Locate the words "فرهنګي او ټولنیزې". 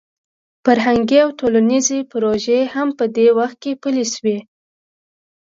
0.63-1.99